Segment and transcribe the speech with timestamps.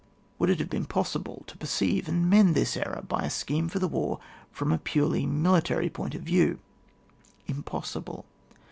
[0.39, 3.69] Would it have been possible to per ceive and mend this error by a scheme
[3.69, 4.19] for the war
[4.51, 6.57] from a purely mHitary point of view?
[7.45, 8.25] Impossible.